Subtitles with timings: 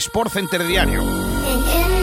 [0.00, 2.01] Sport Center Diario.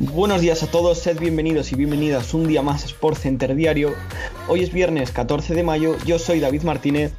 [0.00, 3.94] Buenos días a todos, sed bienvenidos y bienvenidas un día más a Sport Center Diario.
[4.48, 7.12] Hoy es viernes 14 de mayo, yo soy David Martínez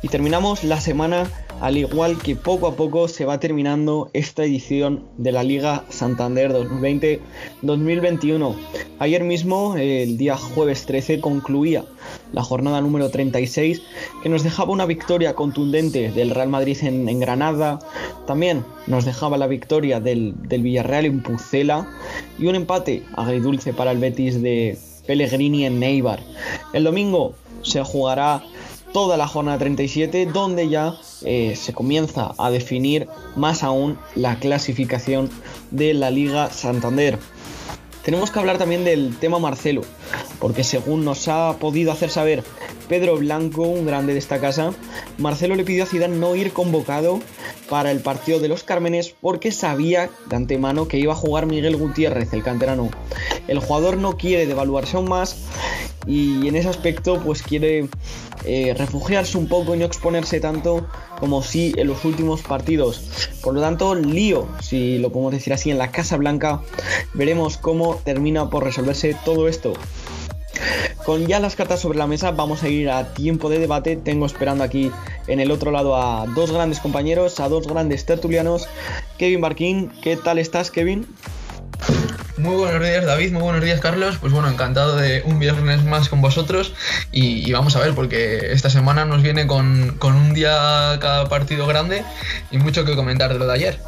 [0.00, 1.30] y terminamos la semana
[1.62, 6.52] al igual que poco a poco se va terminando esta edición de la Liga Santander
[6.52, 8.56] 2020-2021.
[8.98, 11.84] Ayer mismo, el día jueves 13, concluía
[12.32, 13.80] la jornada número 36
[14.24, 17.78] que nos dejaba una victoria contundente del Real Madrid en, Granada,
[18.26, 21.88] también nos dejaba la victoria del, del Villarreal en Pucela
[22.40, 26.18] y un empate agridulce para el Betis de Pellegrini en Neibar.
[26.72, 28.42] El domingo se jugará
[28.92, 35.30] toda la jornada 37, donde ya eh, se comienza a definir más aún la clasificación
[35.70, 37.18] de la Liga Santander.
[38.04, 39.82] Tenemos que hablar también del tema Marcelo,
[40.40, 42.42] porque según nos ha podido hacer saber
[42.88, 44.72] Pedro Blanco, un grande de esta casa,
[45.18, 47.20] Marcelo le pidió a Zidane no ir convocado
[47.70, 51.76] para el partido de los Cármenes porque sabía de antemano que iba a jugar Miguel
[51.76, 52.90] Gutiérrez, el canterano.
[53.46, 55.36] El jugador no quiere devaluarse aún más
[56.06, 57.88] y en ese aspecto pues quiere
[58.44, 60.86] eh, refugiarse un poco y no exponerse tanto
[61.18, 63.30] como si en los últimos partidos.
[63.42, 66.62] Por lo tanto, lío, si lo podemos decir así, en la Casa Blanca.
[67.14, 69.74] Veremos cómo termina por resolverse todo esto.
[71.04, 73.96] Con ya las cartas sobre la mesa, vamos a ir a tiempo de debate.
[73.96, 74.90] Tengo esperando aquí
[75.26, 78.68] en el otro lado a dos grandes compañeros, a dos grandes tertulianos.
[79.18, 81.06] Kevin Barquín, ¿qué tal estás, Kevin?
[82.42, 84.18] Muy buenos días David, muy buenos días Carlos.
[84.20, 86.74] Pues bueno, encantado de un viernes más con vosotros
[87.12, 92.02] y, vamos a ver porque esta semana nos viene con, un día cada partido grande
[92.50, 93.78] y mucho que comentar de lo de ayer.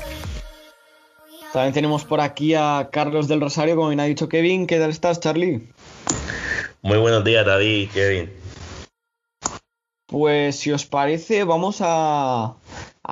[1.53, 4.69] También tenemos por aquí a Carlos del Rosario, como bien ha dicho Kevin.
[4.69, 5.60] ¿Qué tal estás, Charlie?
[6.82, 8.44] Muy buenos días, David, Kevin.
[10.06, 12.56] Pues si os parece, vamos a,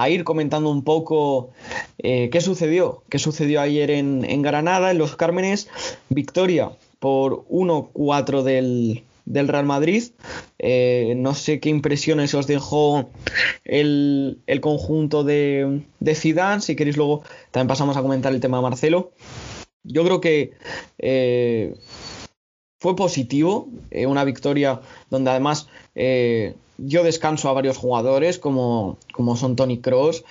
[0.09, 1.51] ir comentando un poco
[1.99, 5.69] eh, qué sucedió, qué sucedió ayer en, Granada, en Los Cármenes,
[6.11, 10.05] victoria por 1-4 del, Real Madrid.
[10.59, 13.09] Eh, no sé qué impresiones os dejó
[13.65, 18.65] el, conjunto de, de Zidane, si queréis luego también pasamos a comentar el tema de
[18.65, 19.13] Marcelo.
[19.83, 20.53] Yo creo que
[20.99, 21.75] eh,
[22.79, 23.71] fue positivo,
[24.07, 25.69] una victoria donde además
[26.85, 30.25] yo descanso a varios jugadores como, como son Tony Cross.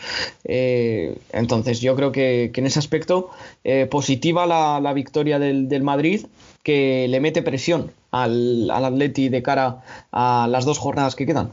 [0.43, 3.29] Eh, entonces yo creo que, en ese aspecto
[3.63, 6.25] eh, positiva la, victoria del, Madrid
[6.63, 11.51] que le mete presión al, al Atleti de cara a las dos jornadas que quedan.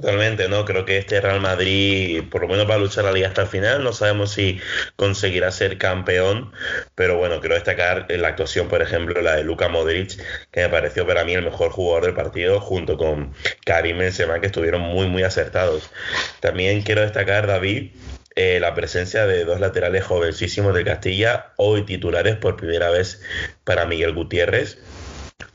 [0.00, 0.64] Totalmente, ¿no?
[0.64, 3.48] Creo que este Real Madrid, por lo menos va a luchar la liga hasta el
[3.48, 3.82] final.
[3.82, 4.60] No sabemos si
[4.94, 6.52] conseguirá ser campeón,
[6.94, 10.22] pero bueno, quiero destacar la actuación, por ejemplo, la de Luka Modric,
[10.52, 13.34] que me pareció para mí el mejor jugador del partido, junto con
[13.66, 15.90] Karim Benzema, que estuvieron muy, muy acertados.
[16.38, 17.90] También quiero destacar, David,
[18.36, 23.20] eh, la presencia de dos laterales jovencísimos de Castilla, hoy titulares por primera vez
[23.64, 24.78] para Miguel Gutiérrez.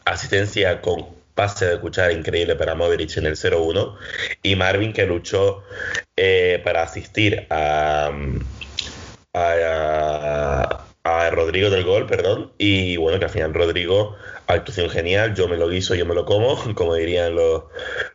[0.04, 3.96] Asistencia con pase de escuchar increíble para Modric en el 0-1
[4.44, 5.64] y Marvin que luchó
[6.16, 8.12] eh, para asistir a,
[9.34, 14.16] a, Rodrigo del gol, perdón, y bueno, que al final Rodrigo,
[14.48, 17.64] actuación genial, yo me lo guiso, yo me lo como, como dirían los,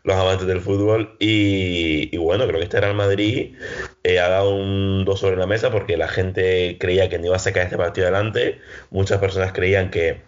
[0.04, 3.56] los amantes del fútbol, y, bueno, creo que este Real Madrid
[4.04, 7.36] eh, ha dado un 2 sobre la mesa porque la gente creía que no iba
[7.36, 8.60] a sacar este partido adelante,
[8.90, 10.22] muchas personas creían que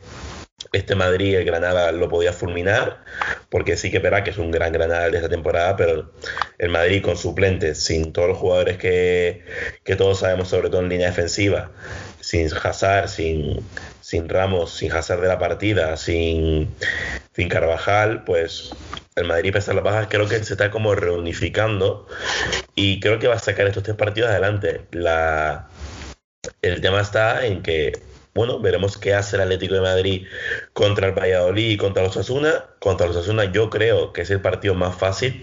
[0.72, 3.02] este Madrid, el Granada, lo podía fulminar,
[3.48, 6.12] porque sí que verá que es un gran Granada de esta temporada, pero
[6.58, 9.44] el Madrid con suplentes, sin todos los jugadores que,
[9.96, 11.72] todos sabemos, sobre todo en línea defensiva,
[12.20, 13.60] sin Hazard, sin,
[14.00, 16.74] sin Ramos, sin Hazard de la partida, sin,
[17.34, 18.70] sin Carvajal, pues
[19.16, 22.06] el Madrid, pese a las bajas, creo que se está como reunificando
[22.74, 24.82] y creo que va a sacar estos tres partidos adelante.
[24.92, 25.68] La,
[26.62, 30.26] el tema está en que bueno, veremos qué hace el Atlético de Madrid
[30.72, 32.66] contra el Valladolid y contra los Asuna.
[32.78, 35.42] Contra los Asuna yo creo que es el partido más fácil,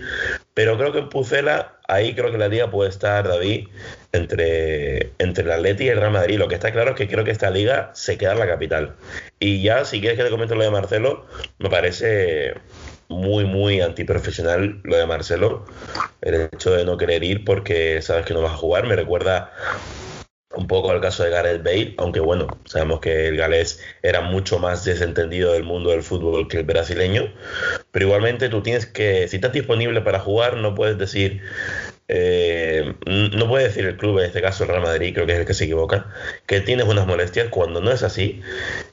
[0.54, 3.68] pero creo que en Pucela, ahí creo que la liga puede estar, David,
[4.14, 6.40] entre, entre el Atlético y el Real Madrid.
[6.40, 8.96] Lo que está claro es que creo que esta liga se queda en la capital.
[9.40, 11.26] Y ya, si quieres que te comente lo de Marcelo,
[11.60, 12.56] me parece
[13.10, 15.66] muy, muy antiprofesional lo de Marcelo.
[16.22, 19.52] El hecho de no querer ir porque sabes que no vas a jugar me recuerda
[20.58, 24.60] un poco al caso de Gareth Bale, aunque bueno, sabemos que el galés era mucho
[24.60, 27.32] más desentendido del mundo del fútbol que el brasileño,
[27.92, 31.42] pero igualmente tú tienes que, si estás disponible para jugar, no puedes decir,
[32.08, 35.40] eh, no puede decir el club, en este caso el Real Madrid, creo que es
[35.40, 36.08] el que se equivoca,
[36.48, 38.42] que tienes unas molestias cuando no es así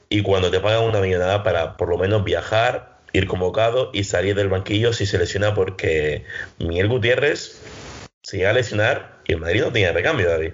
[0.07, 4.35] y cuando te pagan una millonada para por lo menos viajar, ir convocado y salir
[4.35, 6.25] del banquillo si se lesiona porque
[6.59, 7.61] Miguel Gutiérrez
[8.21, 10.53] se iba a lesionar y el Madrid no tenía recambio, David.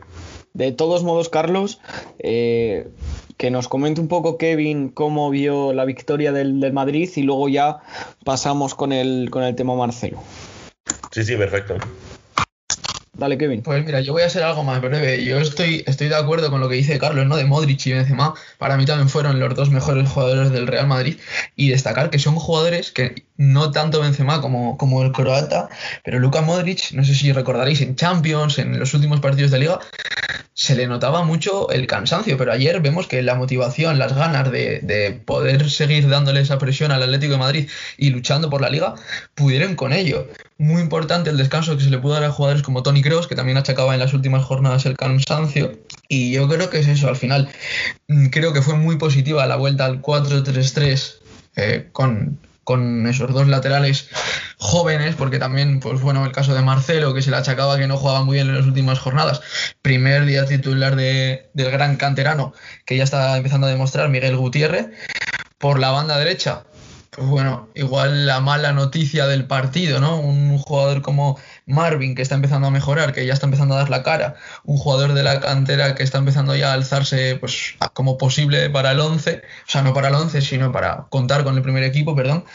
[0.53, 1.79] De todos modos, Carlos,
[2.19, 2.89] eh,
[3.37, 7.47] que nos comente un poco Kevin cómo vio la victoria del, del, Madrid y luego
[7.49, 7.79] ya
[8.25, 10.21] pasamos con el, con el tema Marcelo.
[11.11, 11.75] Sí, sí, perfecto.
[13.13, 13.61] Dale, Kevin.
[13.61, 15.23] Pues mira, yo voy a ser algo más breve.
[15.25, 17.35] Yo estoy, estoy de acuerdo con lo que dice Carlos, ¿no?
[17.35, 18.33] De Modric y Benzema.
[18.57, 21.17] Para mí también fueron los dos mejores jugadores del Real Madrid.
[21.57, 25.67] Y destacar que son jugadores que no tanto Benzema como, como el croata,
[26.03, 29.79] pero Luka Modric, no sé si recordaréis, en Champions, en los últimos partidos de liga,
[30.53, 34.79] se le notaba mucho el cansancio, pero ayer vemos que la motivación, las ganas de,
[34.81, 38.93] de, poder seguir dándole esa presión al Atlético de Madrid y luchando por la liga,
[39.33, 40.27] pudieron con ello.
[40.57, 43.57] Muy importante el descanso que se le pudo dar a jugadores como Tony Que también
[43.57, 45.79] achacaba en las últimas jornadas el cansancio.
[46.07, 47.49] Y yo creo que es eso, al final.
[48.31, 51.15] Creo que fue muy positiva la vuelta al 4-3-3
[51.55, 54.09] eh, con con esos dos laterales
[54.57, 57.97] jóvenes, porque también, pues bueno, el caso de Marcelo, que se le achacaba que no
[57.97, 59.41] jugaba muy bien en las últimas jornadas,
[59.81, 62.53] primer día titular de, del gran canterano,
[62.85, 64.87] que ya está empezando a demostrar, Miguel Gutiérrez,
[65.57, 66.63] por la banda derecha,
[67.13, 70.17] pues bueno, igual la mala noticia del partido, ¿no?
[70.17, 73.89] Un jugador como Marvin que está empezando a mejorar, que ya está empezando a dar
[73.89, 78.17] la cara, un jugador de la cantera que está empezando ya a alzarse pues como
[78.17, 81.63] posible para el 11, o sea, no para el 11, sino para contar con el
[81.63, 82.45] primer equipo, perdón.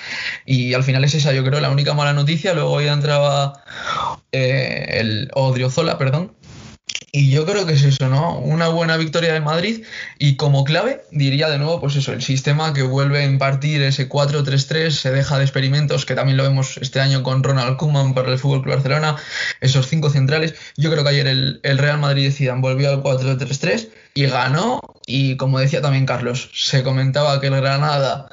[0.46, 2.54] Y al final es esa, yo creo, la única mala noticia.
[2.54, 3.62] Luego ya entraba
[4.32, 6.32] eh, el Odriozola, perdón,
[7.12, 8.38] y yo creo que es eso, ¿no?
[8.38, 9.84] Una buena victoria de Madrid
[10.18, 14.08] y como clave diría de nuevo, pues eso, el sistema que vuelve a impartir ese
[14.08, 18.32] 4-3-3, se deja de experimentos, que también lo vemos este año con Ronald Koeman para
[18.32, 19.16] el Fútbol Club Barcelona,
[19.60, 20.54] esos cinco centrales.
[20.76, 24.80] Yo creo que ayer el, el Real Madrid de volvió al 4-3-3 y ganó.
[25.06, 28.28] Y como decía también Carlos, se comentaba que el Granada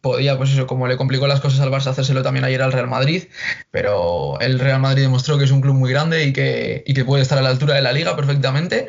[0.00, 2.86] podía, pues eso, como le complicó las cosas al Barça, hacérselo también ayer al Real
[2.86, 3.24] Madrid.
[3.70, 7.04] Pero el Real Madrid demostró que es un club muy grande y que, y que
[7.04, 8.88] puede estar a la altura de la liga perfectamente.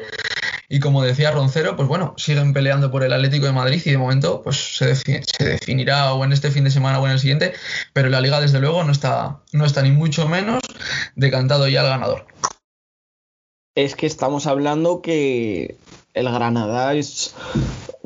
[0.69, 3.97] Y como decía Roncero, pues bueno, siguen peleando por el Atlético de Madrid y de
[3.97, 7.53] momento pues se, se, definirá o en este fin de semana o en el siguiente,
[7.93, 10.61] pero la liga desde luego no está, no está ni mucho menos
[11.15, 12.27] decantado ya el ganador.
[13.75, 15.77] Es que estamos hablando que
[16.17, 17.33] el Granada es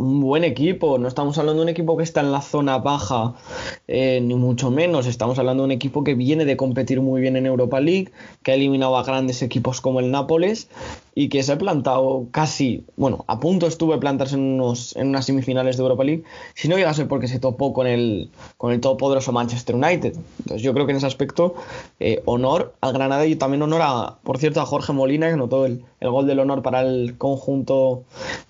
[0.02, 0.98] un buen equipo.
[0.98, 3.36] No estamos hablando de un equipo que está en la zona baja,
[3.88, 5.06] eh, ni mucho menos.
[5.06, 8.12] Estamos hablando de un equipo que viene de competir muy bien en Europa League,
[8.44, 10.68] que ha eliminado a grandes equipos como el Nápoles
[11.14, 15.10] y que se ha plantado casi, bueno, a punto estuvo de plantarse en, unos, en
[15.10, 16.24] unas semifinales de Europa League,
[16.56, 20.16] si no llegase porque se topó con el, con el todopoderoso Manchester United.
[20.40, 21.56] Entonces yo creo que en ese aspecto,
[22.00, 25.66] eh, honor al Granada y también honor a, por cierto, a Jorge Molina, que notó
[25.66, 28.04] el, el gol del honor para el conjunto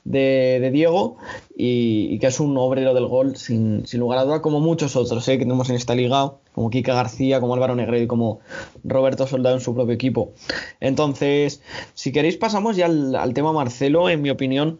[0.03, 1.17] de, de Diego
[1.55, 5.27] y, que es un obrero del gol sin, sin lugar a duda, como muchos otros
[5.27, 8.39] eh, que tenemos en esta liga, como Kika García, como Álvaro Negredo y como
[8.83, 10.33] Roberto Soldado en su propio equipo.
[10.79, 11.61] Entonces,
[11.93, 14.79] si queréis pasamos ya al tema Marcelo, en mi opinión.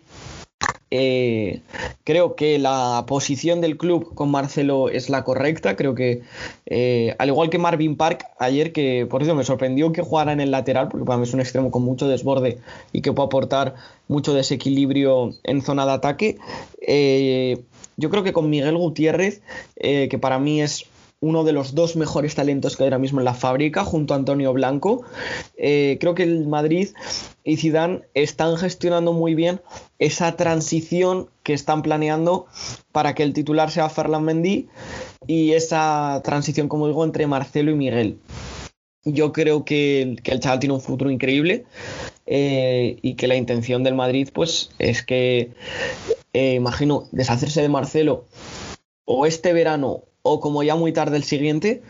[0.94, 1.62] Eh,
[2.04, 5.78] creo que la posición del club con Marcelo es la correcta.
[5.78, 6.22] Creo que,
[6.66, 10.42] eh, al igual que Marvin Park ayer, que por eso me sorprendió que jugara en
[10.42, 12.60] el lateral, porque para mí es un extremo con mucho desborde
[12.92, 13.76] y que puede aportar
[14.10, 16.38] mucho desequilibrio en zona de ataque.
[16.86, 17.64] Eh,
[17.96, 19.42] yo creo que con Miguel Gutiérrez,
[19.76, 20.86] que para mí es
[21.22, 24.18] uno de los dos mejores talentos que hay ahora mismo en la fábrica, junto a
[24.18, 25.04] Antonio Blanco.
[25.56, 26.90] Eh, creo que el Madrid
[27.44, 29.62] y Zidane están gestionando muy bien
[30.00, 32.48] esa transición que están planeando
[32.92, 34.68] para que el titular sea Ferland Mendy
[35.28, 38.18] y esa transición, como digo, entre Marcelo y Miguel.
[39.04, 41.66] Yo creo que, el chaval tiene un futuro increíble.
[42.26, 45.52] eh, y que la intención del Madrid pues es que,
[46.34, 48.26] eh, imagino, deshacerse de Marcelo
[49.06, 51.82] o este verano o como ya muy tarde el siguiente,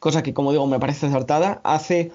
[0.00, 2.10] cosa que como digo me parece acertada, hace,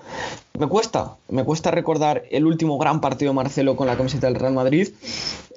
[0.58, 4.36] me cuesta, me cuesta recordar el último gran partido de Marcelo con la camiseta del
[4.36, 4.90] Real Madrid.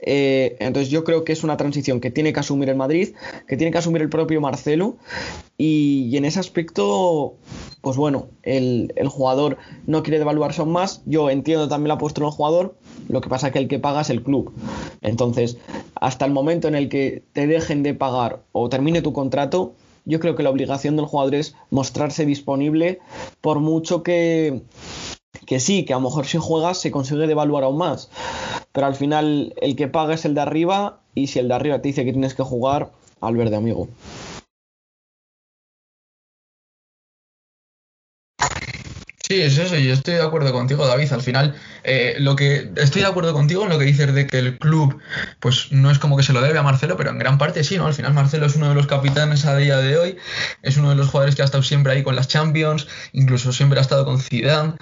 [0.03, 3.15] Eh, entonces yo creo que es una transición que tiene que asumir el Madrid,
[3.49, 4.97] que tiene que asumir el propio Marcelo
[5.57, 7.35] y, en ese aspecto,
[7.81, 12.35] pues bueno, el, jugador no quiere devaluarse aún más, yo entiendo también la postura del
[12.35, 12.77] jugador,
[13.09, 14.53] lo que pasa es que el que paga es el club.
[15.01, 15.57] Entonces,
[15.95, 19.75] hasta el momento en el que te dejen de pagar o termine tu contrato,
[20.09, 22.99] yo creo que la obligación del jugador es mostrarse disponible
[23.41, 24.63] por mucho que,
[25.47, 28.11] que sí, que a lo mejor si juegas se consigue devaluar aún más.
[28.73, 31.81] Pero al final el que paga es el de arriba y si el de arriba
[31.81, 33.89] te dice que tienes que jugar, al verde amigo.
[39.29, 41.13] Sí, es eso, yo estoy de acuerdo contigo, David.
[41.13, 41.55] Al final,
[41.85, 45.03] eh, lo que estoy de acuerdo contigo en lo que dices de que el club,
[45.39, 47.77] pues no es como que se lo debe a Marcelo, pero en gran parte sí,
[47.77, 47.87] ¿no?
[47.87, 50.17] Al final Marcelo es uno de los capitanes a día de hoy,
[50.63, 53.79] es uno de los jugadores que ha estado siempre ahí con las Champions, incluso siempre
[53.79, 54.77] ha estado con Zidane.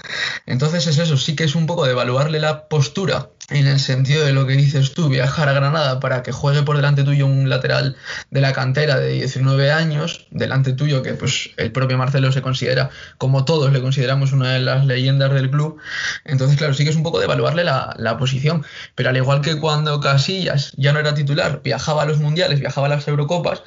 [0.47, 4.25] Entonces es eso, sí que es un poco de evaluarle la postura en el sentido
[4.25, 7.49] de lo que dices tú, viajar a Granada para que juegue por delante tuyo un
[7.49, 7.97] lateral
[8.31, 12.91] de la cantera de 19 años, delante tuyo que pues el propio Marcelo se considera,
[13.19, 15.79] como todos le consideramos una de las leyendas del club,
[16.25, 18.65] entonces claro, sí que es un poco de evaluarle la, la posición,
[18.97, 22.89] pero al igual que cuando Casillas ya no era titular, viajaba a los mundiales, viajaba
[22.89, 23.63] a las Eurocopas,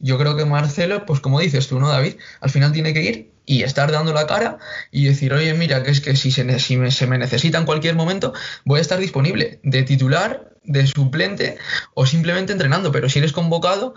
[0.00, 2.16] yo creo que Marcelo, pues como dices tú, ¿no, David?
[2.40, 4.58] Al final tiene que ir y estar dando la cara
[4.90, 7.66] y decir, oye, mira, que es que si, se, si me, se me necesita en
[7.66, 8.32] cualquier momento,
[8.64, 11.58] voy a estar disponible de titular, de suplente
[11.94, 13.94] o simplemente entrenando, pero si eres convocado,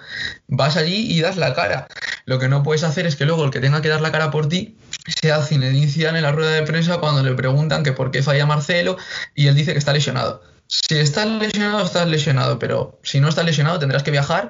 [0.47, 1.87] vas allí y das la cara.
[2.25, 4.31] Lo que no puedes hacer es que luego el que tenga que dar la cara
[4.31, 8.11] por ti sea Zinedine Zidane en la rueda de prensa cuando le preguntan que por
[8.11, 8.97] qué falla Marcelo
[9.35, 13.45] y él dice que está lesionado si estás lesionado, estás lesionado, pero si no estás
[13.45, 14.49] lesionado tendrás que viajar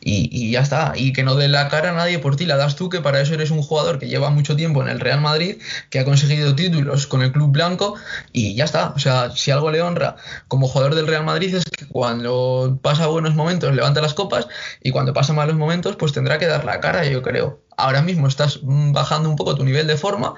[0.00, 0.94] y, ya está.
[0.96, 3.20] Y que no dé la cara a nadie por ti, la das tú, que para
[3.20, 6.56] eso eres un jugador que lleva mucho tiempo en el Real Madrid, que ha conseguido
[6.56, 7.94] títulos con el club blanco
[8.32, 8.88] y ya está.
[8.96, 10.16] O sea, si algo le honra
[10.48, 14.48] como jugador del Real Madrid es que cuando pasa buenos momentos levanta las copas
[14.82, 18.26] y cuando pasa malos momentos pues tendrá que dar la cara, yo creo ahora mismo
[18.26, 20.34] estás bajando un poco tu nivel de forma,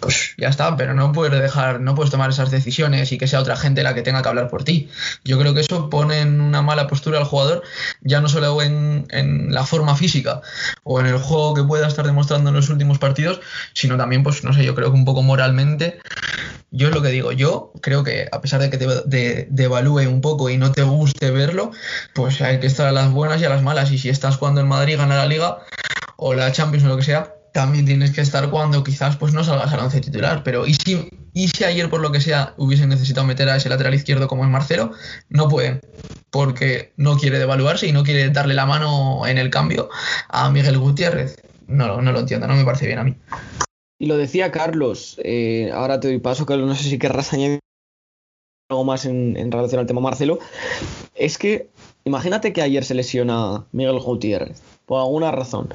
[0.00, 3.40] pues ya está, pero no puedes dejar, no puedes tomar esas decisiones y que sea
[3.40, 4.88] otra gente la que tenga que hablar por ti.
[5.24, 7.62] Yo creo que eso pone en una mala postura al jugador,
[8.00, 10.40] ya no solo en, en la forma física
[10.82, 13.40] o en el juego que pueda estar demostrando en los últimos partidos,
[13.72, 16.00] sino también, pues no sé, yo creo que un poco moralmente.
[16.70, 20.20] Yo es lo que digo, yo creo que a pesar de que te devalúe un
[20.20, 21.70] poco y no te guste verlo,
[22.12, 23.90] pues hay que estar a las buenas y a las malas.
[23.92, 25.58] Y si estás cuando el Madrid gana la liga,
[26.16, 29.42] o la Champions o lo que sea, también tienes que estar cuando quizás pues no
[29.42, 30.42] salgas al once titular.
[30.42, 33.70] Pero ¿y si, y si ayer por lo que sea hubiesen necesitado meter a ese
[33.70, 34.92] lateral izquierdo como es Marcelo?
[35.30, 35.80] No pueden,
[36.30, 39.88] porque no quiere devaluarse y no quiere darle la mano en el cambio
[40.28, 41.42] a Miguel Gutiérrez.
[41.66, 43.16] No, no lo entiendo, no me parece bien a mí.
[43.98, 47.60] Y lo decía Carlos, eh, ahora te doy paso, que no sé si querrás añadir
[48.68, 50.40] algo más en, en relación al tema Marcelo.
[51.14, 51.70] Es que
[52.04, 55.68] imagínate que ayer se lesiona Miguel Gutiérrez por alguna razón.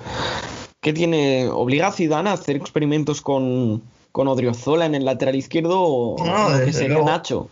[0.82, 1.48] ¿Qué tiene?
[1.48, 6.16] ¿Obliga a Zidane a hacer experimentos con, con Odriozola en el lateral izquierdo o
[6.66, 7.50] que sería Nacho?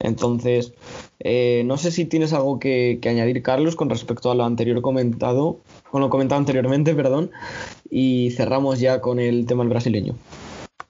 [0.00, 0.72] Entonces,
[1.18, 4.80] eh, no sé si tienes algo que, que, añadir, Carlos, con respecto a lo anterior
[4.80, 5.58] comentado,
[5.90, 7.30] con lo comentado anteriormente, perdón,
[7.90, 10.14] y cerramos ya con el tema del brasileño.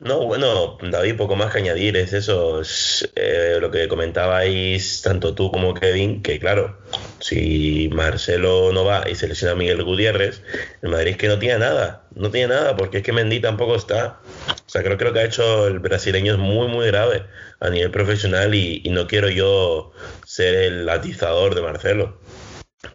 [0.01, 5.35] No, bueno, David, poco más que añadir, es eso, es, eh, lo que comentabais tanto
[5.35, 6.79] tú como Kevin, que claro,
[7.19, 10.43] si Marcelo no va y selecciona a Miguel Gutiérrez,
[10.81, 13.77] el Madrid es que no tiene nada, no tiene nada, porque es que Mendy tampoco
[13.77, 14.21] está.
[14.49, 17.25] O sea, creo que lo que ha hecho el brasileño es muy, muy grave
[17.61, 19.93] a nivel profesional y, y no quiero yo
[20.25, 22.20] ser el atizador de Marcelo.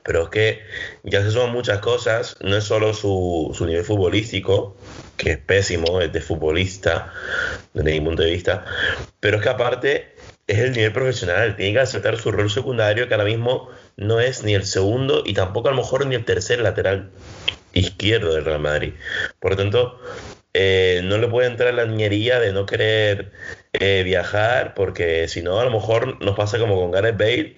[0.04, 0.62] Pero es que
[1.04, 4.76] ya se son muchas cosas, no es solo su, su nivel futbolístico,
[5.18, 7.14] que es pésimo, es de futbolista,
[7.74, 8.66] desde mi punto de vista,
[9.20, 10.16] pero es que aparte
[10.48, 14.44] es el nivel profesional, tiene que aceptar su rol secundario que ahora mismo no es
[14.44, 17.12] ni el segundo y tampoco a lo mejor ni el tercer lateral
[17.74, 18.94] izquierdo del Real Madrid.
[19.40, 20.00] Por lo tanto,
[20.58, 23.34] eh, no le puede entrar la niñería de no querer
[23.74, 27.58] eh, viajar, porque si no, a lo mejor nos pasa como con Gareth Bale,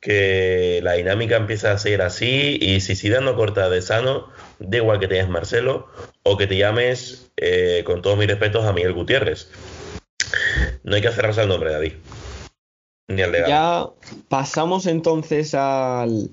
[0.00, 4.76] que la dinámica empieza a ser así, y si Zidane no corta de sano, da
[4.76, 5.88] igual que te llames Marcelo
[6.22, 9.48] o que te llames, eh, con todos mis respetos, a Miguel Gutiérrez.
[10.84, 11.92] No hay que cerrarse el nombre, David.
[13.48, 13.88] Ya
[14.28, 16.30] pasamos entonces al,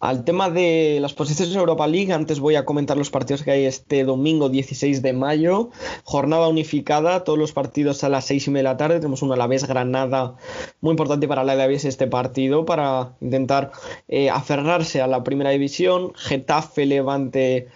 [0.00, 3.50] al tema de las posiciones de Europa League, antes voy a comentar los partidos que
[3.50, 5.70] hay este domingo 16 de mayo.
[6.04, 8.96] Jornada unificada, todos los partidos a las 6 y media de la tarde.
[8.96, 10.36] Tenemos una a Granada,
[10.80, 13.72] muy importante para la Alavés este partido, para intentar
[14.08, 16.12] eh, aferrarse a la primera división.
[16.14, 17.68] Getafe Levante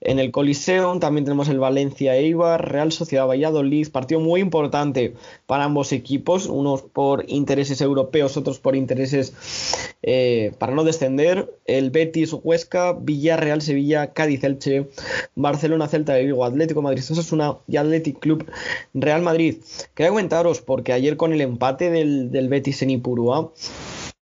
[0.00, 0.98] en el Coliseo.
[0.98, 3.90] También tenemos el Valencia Eibar, Real Sociedad Valladolid.
[3.90, 5.14] Partido muy importante
[5.50, 9.34] para ambos equipos, unos por intereses europeos, otros por intereses
[10.00, 14.86] eh, para no descender el Betis, Huesca, Villarreal, Sevilla, Cádiz, Elche,
[15.34, 17.02] Barcelona, Celta de Vigo, Atlético Madrid,
[17.32, 18.46] una y Athletic Club
[18.94, 19.56] Real Madrid.
[19.94, 23.50] Quería comentaros porque ayer con el empate del, del Betis en Ipurúa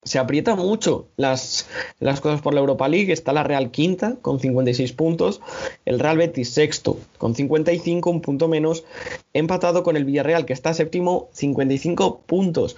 [0.05, 1.67] se aprieta mucho las,
[1.99, 3.11] las, cosas por la Europa League.
[3.11, 5.41] Está la Real quinta con 56 puntos,
[5.83, 8.85] el Real Betis sexto con 55, un punto menos,
[9.33, 12.77] empatado con el Villarreal que está séptimo, 55 puntos.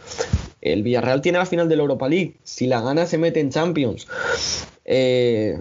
[0.62, 2.36] El Villarreal tiene la final de la Europa League.
[2.44, 4.08] Si la gana se mete en Champions.
[4.86, 5.60] Eh,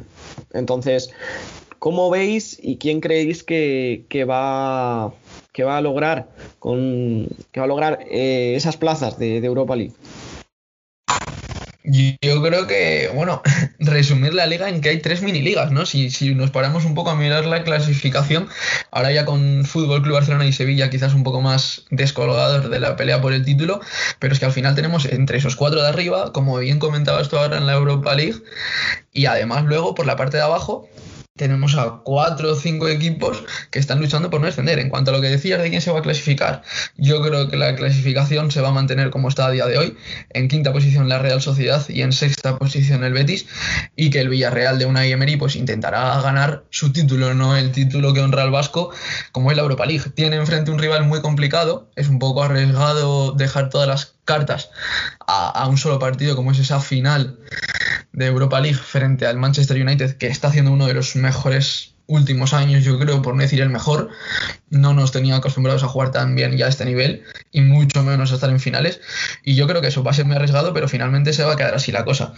[0.52, 1.10] entonces,
[1.80, 5.12] ¿cómo veis y quién creéis que, va,
[5.52, 6.28] que va a lograr,
[6.60, 9.92] con, que va a lograr eh, esas plazas de Europa League?
[11.88, 13.42] Yo creo que, bueno,
[13.78, 15.86] resumir la liga en que hay tres mini ligas, ¿no?
[15.86, 18.48] Si, si nos paramos un poco a mirar la clasificación,
[18.90, 22.96] ahora ya con Fútbol Club Barcelona y Sevilla quizás un poco más descolgados de la
[22.96, 23.80] pelea por el título,
[24.18, 27.38] pero es que al final tenemos entre esos cuatro de arriba, como bien comentabas tú
[27.38, 28.42] ahora en la Europa League,
[29.12, 30.88] y además luego por la parte de abajo
[31.36, 34.78] tenemos a cuatro o cinco equipos que están luchando por no descender.
[34.78, 36.62] En cuanto a lo que decías de quién se va a clasificar,
[36.96, 39.96] yo creo que la clasificación se va a mantener como está a día de hoy.
[40.30, 43.46] En quinta posición la Real Sociedad y en sexta posición el Betis.
[43.94, 48.12] Y que el Villarreal de Unai Emery pues intentará ganar su título, no el título
[48.12, 48.90] que honra al Vasco,
[49.32, 50.10] como es la Europa League.
[50.14, 51.90] Tiene enfrente un rival muy complicado.
[51.96, 54.70] Es un poco arriesgado dejar todas las cartas
[55.26, 57.38] a, un solo partido como es esa final
[58.12, 62.52] de Europa League frente al Manchester United, que está haciendo uno de los mejores últimos
[62.52, 64.10] años, yo creo, por no decir el mejor,
[64.70, 68.30] no nos tenía acostumbrados a jugar tan bien ya a este nivel y mucho menos
[68.30, 69.00] a estar en finales.
[69.42, 71.56] Y yo creo que eso va a ser muy arriesgado, pero finalmente se va a
[71.56, 72.34] quedar así la cosa.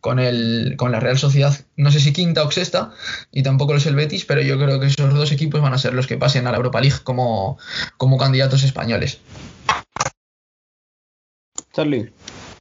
[0.00, 2.92] Con, el, con la Real Sociedad, no sé si quinta o sexta,
[3.32, 5.78] y tampoco lo es el Betis, pero yo creo que esos dos equipos van a
[5.78, 7.58] ser los que pasen a la Europa League como,
[7.96, 9.18] como candidatos españoles.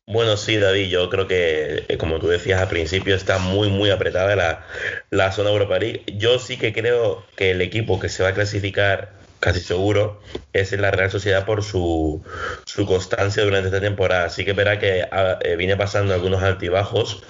[0.06, 3.90] Bueno, sí, David, yo creo que, eh, como tú decías al principio, está muy, muy
[3.90, 4.66] apretada la,
[5.10, 6.04] la zona Europa League.
[6.18, 10.20] Yo sí que creo que el equipo que se va a clasificar casi seguro,
[10.54, 12.24] es la Real Sociedad por su,
[12.66, 14.30] su constancia durante esta temporada.
[14.30, 17.24] Sí que verá que ah, eh, viene pasando algunos altibajos,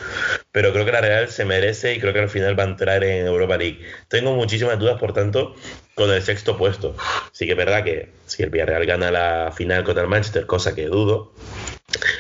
[0.52, 3.04] pero creo que la Real se merece y creo que al final va a entrar
[3.04, 3.82] en Europa League.
[4.08, 5.56] Tengo muchísimas dudas, por tanto,
[5.96, 6.96] con el sexto puesto.
[7.32, 10.74] Sí que es verdad que si el Villarreal gana la final contra el Manchester, cosa
[10.76, 11.34] que dudo,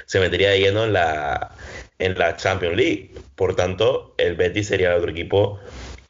[0.05, 1.51] se metería de lleno en la,
[1.99, 3.11] en la Champions League.
[3.35, 5.59] Por tanto, el Betis sería el otro equipo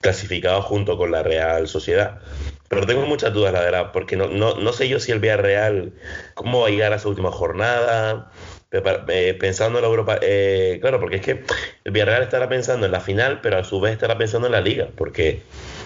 [0.02, 2.22] clasificado junto con la Real Sociedad.
[2.70, 5.94] Pero tengo muchas dudas, la verdad, porque no, no, sé yo si el Villarreal,
[6.34, 8.32] cómo va a llegar a su última jornada,
[8.72, 10.20] eh, pensando en la Europa.
[10.22, 11.44] Eh, claro, porque es que
[11.86, 14.62] el Villarreal estará pensando en la final, pero a su vez estará pensando en la
[14.62, 15.44] liga, porque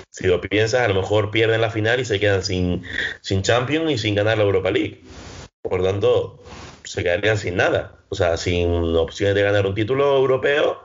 [0.10, 2.84] si lo piensas, a lo mejor pierden la final y se quedan sin,
[3.22, 5.02] sin Champions y sin ganar la Europa League.
[5.62, 6.42] Por tanto,
[6.92, 7.94] se quedarían sin nada.
[8.10, 10.84] O sea, sin opciones de ganar un título europeo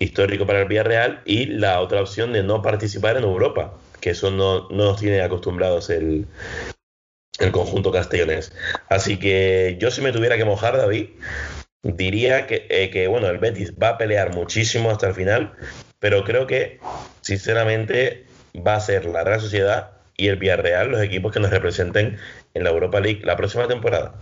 [0.00, 4.32] histórico para el Villarreal y la otra opción de no participar en Europa, que eso
[4.32, 6.26] no, nos tiene acostumbrados el,
[7.38, 8.52] el conjunto castellonés.
[8.88, 11.10] Así que yo si me tuviera que mojar, David,
[11.84, 15.52] diría que, eh, que, bueno, el Betis va a pelear muchísimo hasta el final,
[16.00, 16.80] pero creo que,
[17.20, 18.26] sinceramente,
[18.56, 22.18] va a ser la Real Sociedad y el Villarreal los equipos que nos representen
[22.54, 24.14] en la Europa League la próxima temporada.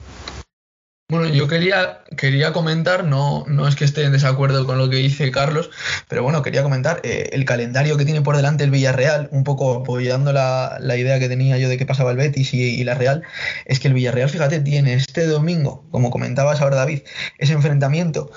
[1.11, 4.97] Bueno, yo quería, quería comentar, no, no es que esté en desacuerdo con lo que
[4.97, 5.71] dice Carlos,
[6.07, 9.77] pero bueno, quería comentar eh, el calendario que tiene por delante el Villarreal, un poco
[9.77, 13.23] apoyando la, idea que tenía yo de que pasaba el Betis y, la Real,
[13.65, 17.01] es que el Villarreal, fíjate, tiene este domingo, como comentabas ahora David,
[17.39, 18.31] ese enfrentamiento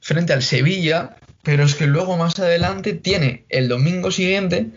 [0.00, 4.70] frente al Sevilla, pero es que luego más adelante tiene el domingo siguiente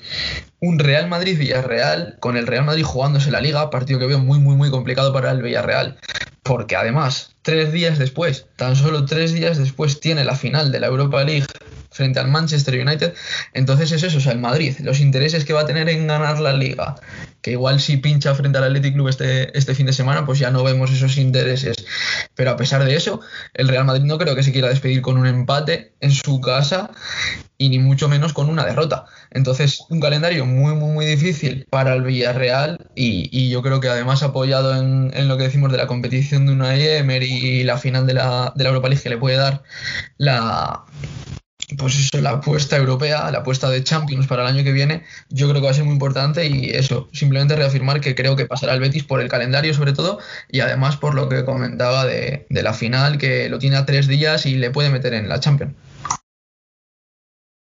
[0.59, 4.55] un Real Madrid-Villarreal, con el Real Madrid jugándose la liga, partido que veo muy, muy,
[4.55, 5.97] muy complicado para el Villarreal
[6.43, 10.87] porque además, tres días después, tan solo tres días después, tiene la final de la
[10.87, 11.45] Europa League
[12.01, 13.13] frente al Manchester United.
[13.53, 16.39] Entonces es eso, o sea, el Madrid, los intereses que va a tener en ganar
[16.39, 16.95] la liga,
[17.43, 20.49] que igual si pincha frente al Athletic Club este, este fin de semana, pues ya
[20.49, 21.75] no vemos esos intereses.
[22.33, 23.21] Pero a pesar de eso,
[23.53, 26.89] el Real Madrid no creo que se quiera despedir con un empate en su casa
[27.59, 29.05] y ni mucho menos con una derrota.
[29.29, 34.23] Entonces, un calendario muy, muy, muy difícil para el Villarreal y, yo creo que además
[34.23, 38.15] apoyado en, lo que decimos de la competición de una Emer y la final de
[38.15, 39.61] la Europa League que le puede dar
[40.17, 40.85] la,
[41.77, 45.49] pues eso, la apuesta europea, la apuesta de Champions para el año que viene, yo
[45.49, 48.73] creo que va a ser muy importante y eso, simplemente reafirmar que creo que pasará
[48.73, 52.63] el Betis por el calendario sobre todo y además por lo que comentaba de, de
[52.63, 55.73] la final, que lo tiene a tres días y le puede meter en la Champions.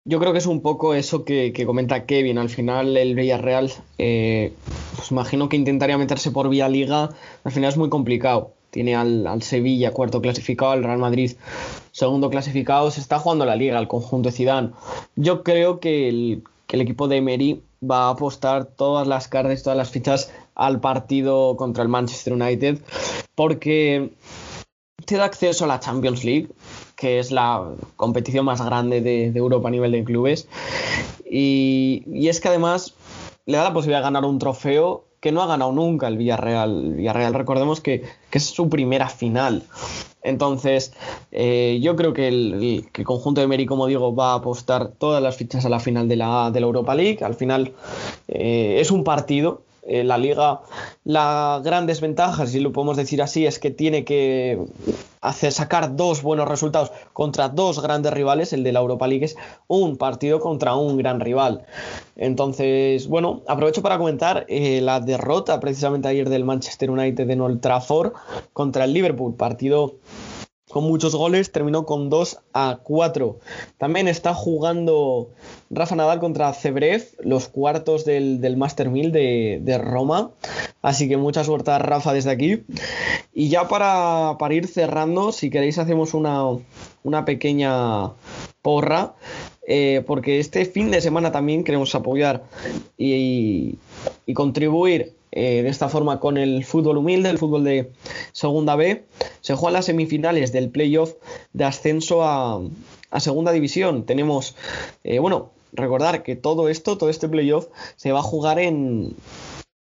[0.07, 2.37] Yo creo que es un poco eso que, comenta Kevin.
[2.37, 4.53] Al final el Villarreal, eh,
[4.95, 7.09] pues imagino que intentaría meterse por vía liga.
[7.43, 8.53] Al final es muy complicado.
[8.75, 11.31] Tiene al, Sevilla cuarto clasificado, al Real Madrid
[11.93, 12.91] segundo clasificado.
[12.91, 14.71] Se está jugando la liga, el conjunto de Zidane.
[15.15, 19.63] Yo creo que el, que el equipo de Emery va a apostar todas las cartas,
[19.63, 22.81] todas las fichas al partido contra el Manchester United.
[23.33, 24.11] Porque
[25.05, 26.49] te da acceso a la Champions League
[26.97, 30.49] que es la competición más grande de, Europa a nivel de clubes.
[31.23, 32.93] Y, es que además
[33.45, 36.85] le da la posibilidad de ganar un trofeo que no ha ganado nunca el Villarreal.
[36.85, 39.63] El Villarreal, recordemos que, es su primera final.
[40.21, 40.93] Entonces,
[41.31, 45.35] eh, yo creo que el, conjunto de Meri, como digo, va a apostar todas las
[45.35, 47.25] fichas a la final de la, de la Europa League.
[47.25, 47.73] Al final
[48.27, 50.61] eh, es un partido eh, la liga,
[51.03, 54.59] la gran desventaja, si lo podemos decir así, es que tiene que
[55.21, 58.53] hacer sacar dos buenos resultados contra dos grandes rivales.
[58.53, 61.65] El de la Europa League es un partido contra un gran rival.
[62.15, 67.61] Entonces, bueno, aprovecho para comentar eh, la derrota precisamente ayer del Manchester United en Old
[67.61, 68.13] Trafford
[68.53, 69.95] contra el Liverpool, partido
[70.75, 73.39] con muchos goles, terminó con 2 a 4.
[73.77, 75.29] También está jugando
[75.69, 80.31] Rafa Nadal contra Zebrev, los cuartos del, del Master 1000 de, Roma.
[80.81, 82.63] Así que mucha suerte a Rafa desde aquí.
[83.33, 86.43] Y ya para, ir cerrando, si queréis hacemos una,
[87.03, 88.11] una pequeña
[88.61, 89.13] porra.
[89.65, 92.43] Eh, porque este fin de semana también queremos apoyar
[92.97, 93.77] y,
[94.25, 97.91] y contribuir eh, de esta forma con el fútbol humilde, el fútbol de
[98.31, 99.03] Segunda B.
[99.41, 101.13] Se juegan las semifinales del playoff
[101.53, 102.61] de ascenso a,
[103.19, 104.05] Segunda División.
[104.05, 104.55] Tenemos,
[105.03, 109.15] eh, bueno, recordar que todo esto, todo este playoff, se va a jugar en,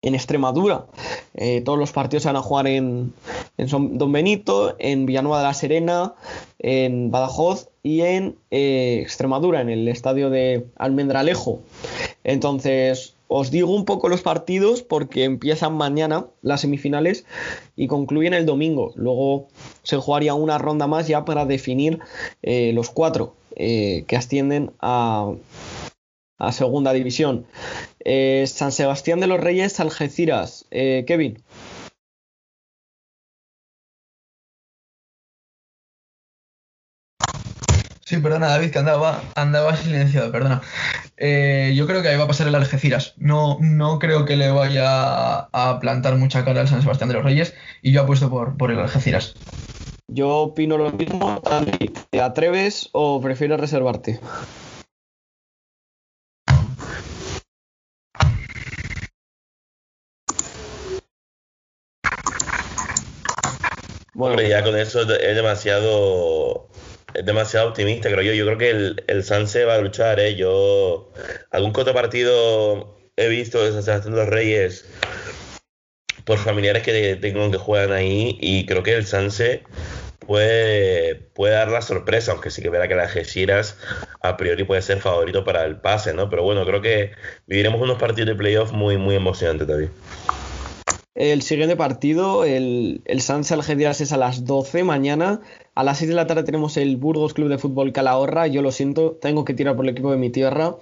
[0.01, 0.85] en Extremadura.
[1.33, 3.13] Eh, todos los partidos se van a jugar en,
[3.57, 6.15] en, Don Benito, en Villanueva de la Serena,
[6.59, 11.61] en Badajoz y en Extremadura, en el estadio de Almendralejo.
[12.23, 17.25] Entonces, os digo un poco los partidos porque empiezan mañana las semifinales
[17.75, 18.93] y concluyen el domingo.
[18.95, 19.47] Luego
[19.83, 21.99] se jugaría una ronda más ya para definir
[22.41, 25.33] eh, los cuatro eh, que ascienden a,
[26.37, 27.45] a segunda división.
[28.05, 30.65] Eh, San Sebastián de los Reyes, Algeciras.
[30.69, 31.43] Kevin.
[38.07, 40.61] Sí, perdona, David, que andaba, andaba silenciado, perdona.
[41.17, 43.13] Eh, yo creo que ahí va a pasar el Algeciras.
[43.17, 47.25] No, no creo que le vaya a plantar mucha cara al San Sebastián de los
[47.25, 49.33] Reyes y yo apuesto por, por el Algeciras.
[50.07, 51.41] Yo opino lo mismo.
[52.09, 54.21] ¿Te atreves o prefieres reservarte?
[64.13, 66.69] Bueno, ya con eso es demasiado
[67.13, 68.33] es demasiado optimista, creo yo.
[68.33, 70.35] Yo creo que el, el Sanse va a luchar, ¿eh?
[70.35, 71.11] Yo,
[71.51, 74.85] algún otro partido he visto de San Sebastián de los Reyes
[76.25, 79.63] por familiares que tengo que juegan ahí y creo que el Sanse
[80.19, 83.77] puede, puede dar la sorpresa, aunque sí que verá que las Gesiras
[84.21, 86.29] a priori puede ser favorito para el pase, ¿no?
[86.29, 87.13] Pero bueno, creo que
[87.47, 89.91] viviremos unos partidos de playoff muy, muy emocionantes también.
[91.17, 95.41] El siguiente partido, el, el Sanse Algeciras es a las 12 mañana.
[95.73, 98.45] A las 6 de la tarde tenemos el Burgos Club de Fútbol Calahorra.
[98.45, 100.75] Yo lo siento, tengo que tirar por el equipo de mi tierra.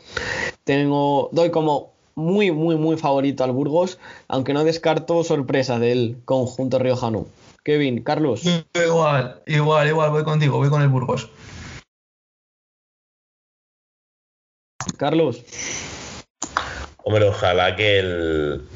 [0.66, 6.80] Tengo, doy como muy, muy, muy favorito al Burgos, aunque no descarto sorpresa del conjunto
[6.80, 7.28] riojano.
[7.64, 8.44] Kevin, Carlos.
[8.46, 11.30] Igual, igual, igual, voy contigo, voy con el Burgos.
[14.98, 15.46] Carlos.
[17.06, 18.68] Hombre, ojalá que el,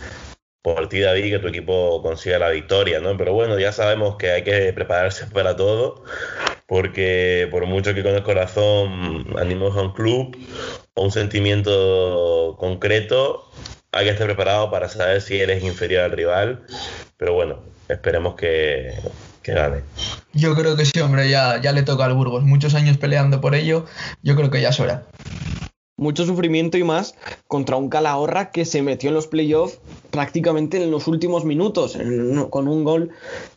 [0.61, 3.15] por ti, David, que tu equipo consiga la victoria, ¿no?
[3.17, 6.03] Pero bueno, ya sabemos que hay que prepararse para todo,
[6.67, 10.37] porque por mucho que con el corazón animemos a un club
[10.95, 13.49] o un sentimiento concreto,
[13.91, 16.65] hay que estar preparado para saber si eres inferior al rival.
[17.17, 18.93] Pero bueno, esperemos que,
[19.41, 19.81] que gane.
[20.33, 22.43] Yo creo que sí, hombre, ya, ya le toca al Burgos.
[22.43, 23.85] Muchos años peleando por ello,
[24.21, 25.05] yo creo que ya es hora
[25.99, 27.15] mucho sufrimiento y más
[27.47, 29.79] contra un Calahorra que se metió en los playoffs
[30.11, 31.97] prácticamente en los últimos minutos,
[32.49, 33.11] con un gol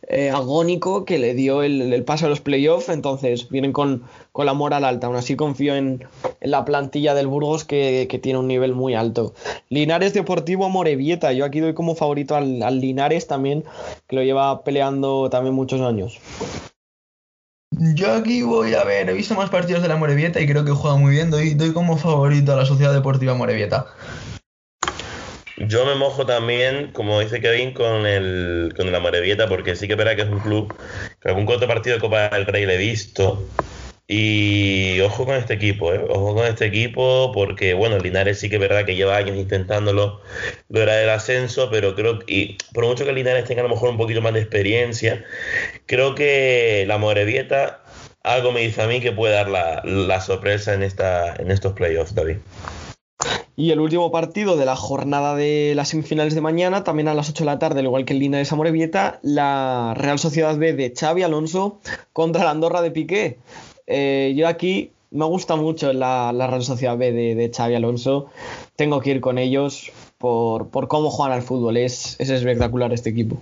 [0.07, 2.89] eh, agónico que le dio el, paso a los playoffs.
[2.89, 4.03] Entonces vienen con,
[4.35, 5.07] la moral alta.
[5.07, 6.05] Aún así confío en,
[6.41, 9.33] la plantilla del Burgos que, tiene un nivel muy alto.
[9.69, 11.33] Linares Deportivo Morevieta.
[11.33, 13.63] Yo aquí doy como favorito al, al Linares también,
[14.07, 16.19] que lo lleva peleando también muchos años.
[17.91, 20.71] Yo aquí voy a ver, he visto más partidos de la Morevieta y creo que
[20.71, 21.29] juega muy bien.
[21.29, 23.87] Doy, doy como favorito a la Sociedad Deportiva Morevieta.
[25.57, 29.95] Yo me mojo también, como dice Kevin, con el con la Morevieta, porque sí que
[29.95, 30.73] verá que es un club
[31.21, 33.45] que algún corto partido de Copa del Rey le he visto.
[34.07, 36.05] Y ojo con este equipo, ¿eh?
[36.09, 40.19] ojo con este equipo, porque bueno, Linares sí que es verdad que lleva años intentándolo
[40.67, 43.97] lograr el ascenso, pero creo que, por mucho que Linares tenga a lo mejor un
[43.97, 45.23] poquito más de experiencia,
[45.85, 47.83] creo que la Morevieta
[48.23, 52.15] algo me dice a mí que puede dar la, sorpresa en, esta, en estos playoffs,
[52.15, 52.37] David.
[53.55, 57.29] Y el último partido de la jornada de las semifinales de mañana, también a las
[57.29, 60.93] 8 de la tarde, al igual que el Linares Amorebieta, la Real Sociedad B de
[60.97, 61.79] Xavi Alonso
[62.13, 63.37] contra la Andorra de Piqué.
[63.87, 68.27] Eh, yo aquí me gusta mucho la, Real Sociedad B de, Xavi Alonso.
[68.75, 71.77] Tengo que ir con ellos por, cómo juegan al fútbol.
[71.77, 73.37] Es, es espectacular este equipo.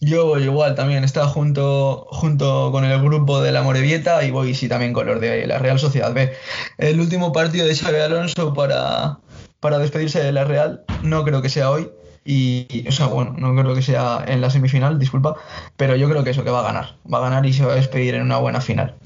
[0.00, 4.68] Yo igual también, está junto, junto con el grupo de la Morevieta y voy sí
[4.68, 6.32] también con los de la Real Sociedad B.
[6.78, 9.18] El último partido de Xavi Alonso para,
[9.60, 11.88] para despedirse de la Real no creo que sea hoy.
[12.24, 15.36] Y, o sea, bueno, no creo que sea en la semifinal, disculpa,
[15.76, 16.96] pero yo creo que eso, que va a ganar.
[17.12, 18.96] Va a ganar y se va a despedir en una buena final.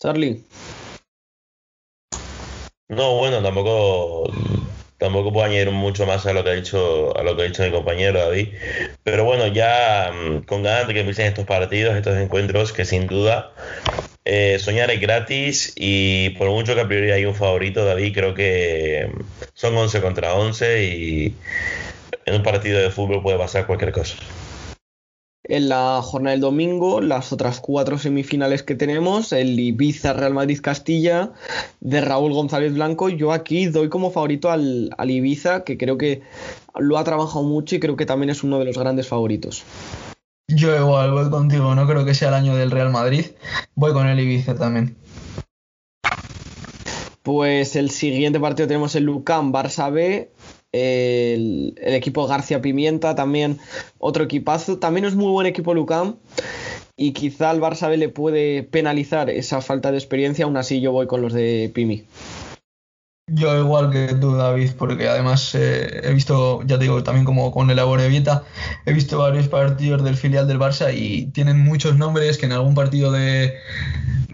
[0.00, 0.44] Charlie.
[2.88, 4.30] No, bueno, tampoco
[4.98, 7.62] tampoco puedo añadir mucho más a lo que ha dicho a lo que ha dicho
[7.62, 8.48] mi compañero David
[9.02, 13.06] pero bueno ya mm, con ganas de que empiecen estos partidos estos encuentros que sin
[13.06, 13.52] duda
[14.24, 18.34] eh, soñar es gratis y por mucho que a priori hay un favorito David creo
[18.34, 19.10] que
[19.52, 21.34] son 11 contra 11 y
[22.24, 24.16] en un partido de fútbol puede pasar cualquier cosa
[25.44, 30.58] en la jornada del domingo, las otras cuatro semifinales que tenemos, el Ibiza Real Madrid
[30.62, 31.32] Castilla
[31.80, 33.10] de Raúl González Blanco.
[33.10, 36.22] Yo aquí doy como favorito al, Ibiza, que creo que
[36.78, 39.64] lo ha trabajado mucho y creo que también es uno de los grandes favoritos.
[40.48, 43.26] Yo igual voy contigo, no creo que sea el año del Real Madrid,
[43.74, 44.96] voy con el Ibiza también.
[47.22, 50.30] Pues el siguiente partido tenemos el Lucan Barça B,
[50.72, 53.58] el, equipo García Pimienta, también
[53.98, 54.78] otro equipazo.
[54.78, 56.16] También es muy buen equipo Lucam
[56.96, 60.92] y quizá al Barça B le puede penalizar esa falta de experiencia, aún así yo
[60.92, 62.04] voy con los de Pimi.
[63.26, 67.50] Yo igual que tú, David, porque además eh, he visto, ya te digo, también como
[67.52, 68.44] con el Vieta,
[68.84, 72.74] he visto varios partidos del filial del Barça y tienen muchos nombres que en algún
[72.74, 73.54] partido de,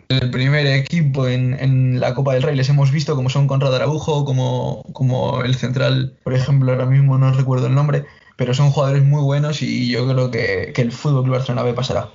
[0.09, 4.25] el primer equipo en, la Copa del Rey les hemos visto como son Conrad Araujo,
[4.25, 9.05] como, como el central, por ejemplo, ahora mismo no recuerdo el nombre, pero son jugadores
[9.05, 12.11] muy buenos y yo creo que, que el Fútbol Barcelona B pasará.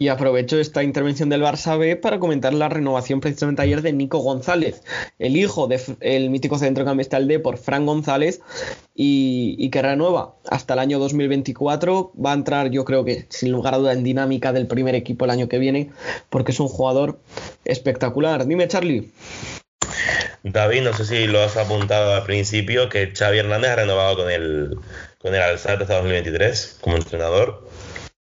[0.00, 4.18] Y aprovecho esta intervención del Barça B para comentar la renovación precisamente ayer de Nico
[4.18, 4.84] González,
[5.18, 8.40] el hijo del mítico centrocampista D por Fran González,
[8.94, 12.12] y, que renueva hasta el año 2024.
[12.24, 15.24] Va a entrar, yo creo que sin lugar a duda, en dinámica del primer equipo
[15.24, 15.90] el año que viene,
[16.30, 17.18] porque es un jugador
[17.64, 18.46] espectacular.
[18.46, 19.10] Dime, Charlie.
[20.44, 24.30] David, no sé si lo has apuntado al principio, que Xavi Hernández ha renovado con
[24.30, 24.78] el,
[25.18, 27.66] con el hasta 2023 como entrenador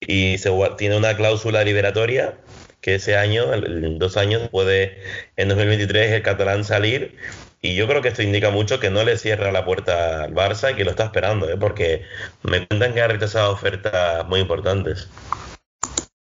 [0.07, 2.35] y se, tiene una cláusula liberatoria
[2.81, 4.99] que ese año, en dos años, puede
[5.37, 7.15] en 2023 el catalán salir.
[7.61, 10.73] Y yo creo que esto indica mucho que no le cierra la puerta al Barça
[10.73, 11.55] y que lo está esperando, ¿eh?
[11.57, 12.03] porque
[12.43, 15.07] me cuentan que ha rechazado ofertas muy importantes.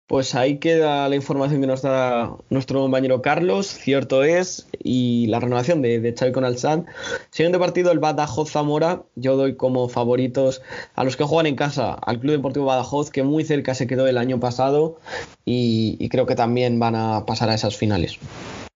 [0.07, 5.39] Pues ahí queda la información que nos da nuestro compañero Carlos, cierto es, y la
[5.39, 6.87] renovación de, de Xavi con Alsan.
[7.31, 9.03] Siguiente partido, el Badajoz Zamora.
[9.15, 10.61] Yo doy como favoritos
[10.95, 14.05] a los que juegan en casa, al Club Deportivo Badajoz, que muy cerca se quedó
[14.05, 14.99] el año pasado,
[15.45, 18.19] y, creo que también van a pasar a esas finales.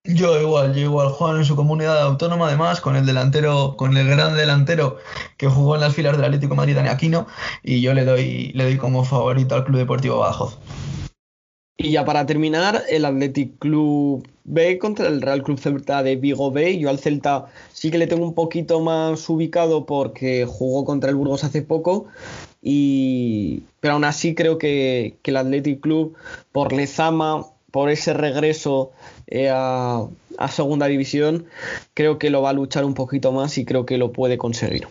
[0.06, 4.08] Yo igual, yo igual juegan en su comunidad autónoma, además, con el delantero, con el
[4.08, 4.98] gran delantero
[5.36, 7.28] que jugó en las filas del Atlético Madrid, Dani Aquino,
[7.64, 10.58] y yo le doy, le doy como favorito al Club Deportivo Badajoz.
[11.80, 16.52] Y ya para terminar, el Athletic Club B contra el Real Club Celta de Vigo
[16.52, 16.80] B.
[16.80, 21.16] Yo al Celta sí que le tengo un poquito más ubicado porque jugó contra el
[21.16, 22.08] Burgos hace poco.
[22.64, 23.62] Y...
[23.80, 26.16] Pero aún así creo que, el Athletic Club,
[26.52, 28.92] por Lezama, por ese regreso
[29.28, 30.08] eh, a,
[30.40, 31.46] a segunda división,
[31.94, 34.88] creo que lo va a luchar un poquito más y creo que lo puede conseguir.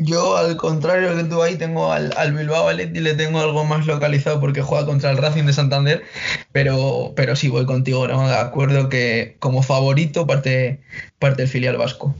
[0.00, 4.38] Yo, al contrario que tú ahí, tengo al, Bilbao Atleti le tengo algo más localizado
[4.38, 6.04] porque juega contra el Racing de Santander,
[6.52, 8.28] pero, pero sí voy contigo, ¿no?
[8.28, 10.80] De acuerdo que como favorito parte,
[11.18, 12.14] parte el filial vasco.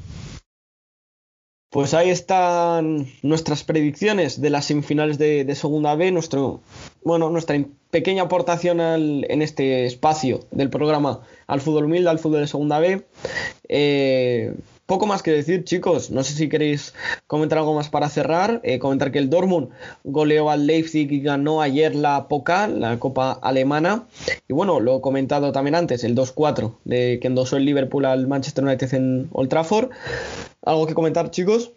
[1.71, 6.61] Pues ahí están nuestras predicciones de las semifinales de, Segunda B, nuestro,
[7.05, 12.49] bueno, nuestra pequeña aportación en este espacio del programa al fútbol humilde, al fútbol de
[12.49, 13.07] Segunda B.
[13.69, 14.55] Eh,
[14.89, 16.11] poco más que decir, chicos.
[16.11, 16.95] No sé si queréis
[17.27, 18.63] comentar algo más para cerrar.
[18.65, 19.69] Eh, comentar que el Dortmund
[20.03, 24.07] goleó al Leipzig y ganó ayer la Pokal, la Copa Alemana.
[24.49, 28.27] Y bueno, lo he comentado también antes, el 2-4 de que endosó el Liverpool al
[28.27, 29.91] Manchester United en Old Trafford.
[30.63, 31.73] ¿Algo que comentar, chicos?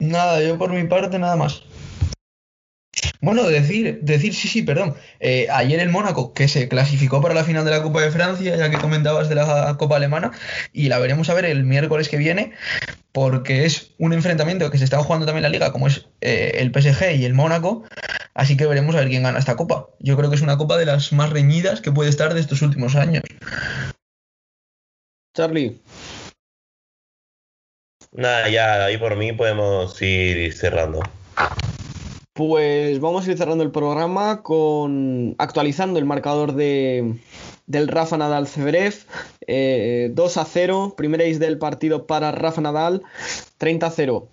[0.00, 1.62] Nada, yo por mi parte nada más.
[3.20, 4.94] Bueno, decir, decir, sí, sí, perdón.
[5.20, 8.56] Eh, ayer el Mónaco, que se clasificó para la final de la Copa de Francia,
[8.56, 10.32] ya que comentabas de la Copa Alemana,
[10.72, 12.52] y la veremos a ver el miércoles que viene,
[13.12, 16.52] porque es un enfrentamiento que se está jugando también en la liga, como es eh,
[16.56, 17.84] el PSG y el Mónaco,
[18.34, 19.88] así que veremos a ver quién gana esta Copa.
[20.00, 22.62] Yo creo que es una Copa de las más reñidas que puede estar de estos
[22.62, 23.22] últimos años.
[25.34, 25.80] Charlie.
[28.12, 31.02] Nada, ya ahí por mí podemos ir cerrando.
[32.36, 37.14] Pues vamos a ir cerrando el programa con actualizando el marcador de,
[37.66, 38.92] del Rafa Nadal Zverev.
[38.92, 39.06] 2
[39.46, 43.02] eh, a 0, primera is del partido para Rafa Nadal,
[43.56, 44.28] 30 a 0.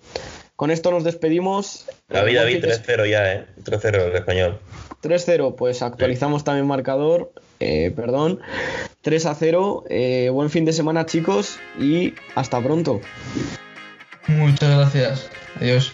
[0.58, 1.86] Con esto nos despedimos.
[2.10, 3.46] David, David, 3-0 ya, ¿eh?
[3.64, 4.60] 3-0 el español.
[5.02, 8.42] 3-0, pues actualizamos también marcador, eh, perdón.
[9.02, 9.86] 3 a 0.
[9.90, 13.00] Eh, buen fin de semana, chicos, y hasta pronto.
[14.28, 15.30] Muchas gracias.
[15.62, 15.94] Adiós.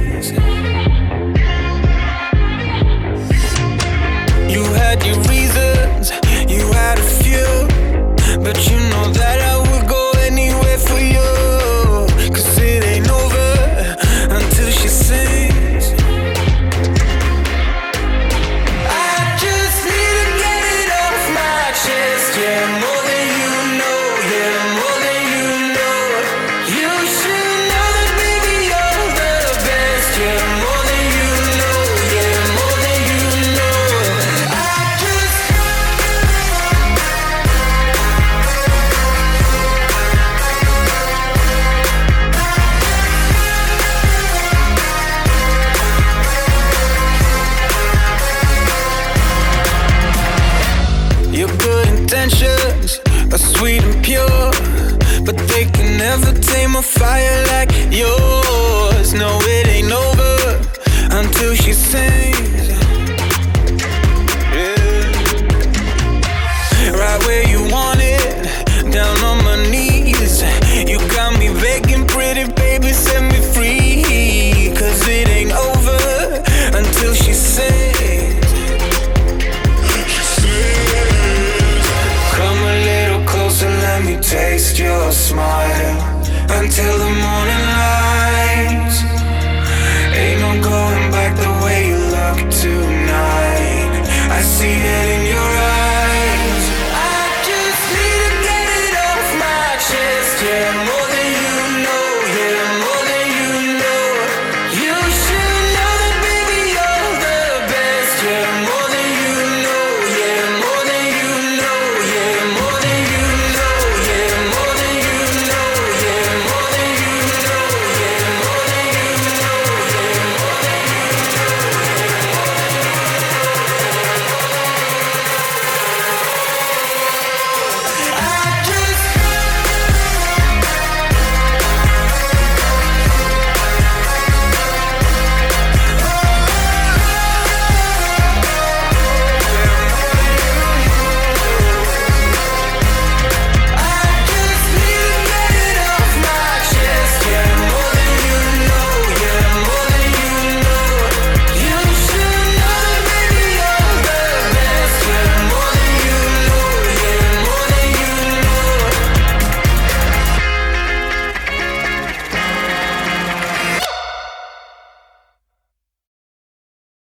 [0.21, 0.90] crazy.